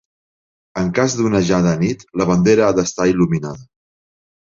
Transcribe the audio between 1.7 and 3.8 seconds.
nit, la bandera ha d'estar il·luminada.